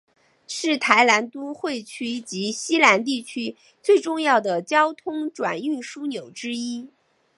[0.47, 6.89] 是台南都会区及溪南地区最重要的交通转运枢纽之一。